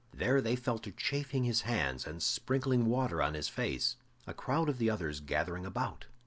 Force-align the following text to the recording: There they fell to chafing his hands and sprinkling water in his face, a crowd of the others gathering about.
There 0.11 0.41
they 0.41 0.55
fell 0.55 0.79
to 0.79 0.91
chafing 0.91 1.43
his 1.43 1.61
hands 1.61 2.07
and 2.07 2.23
sprinkling 2.23 2.87
water 2.87 3.21
in 3.21 3.35
his 3.35 3.49
face, 3.49 3.97
a 4.25 4.33
crowd 4.33 4.67
of 4.67 4.79
the 4.79 4.89
others 4.89 5.19
gathering 5.19 5.63
about. 5.63 6.07